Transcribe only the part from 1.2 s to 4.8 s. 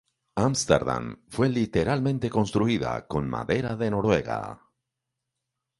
fue literalmente construida con madera noruega.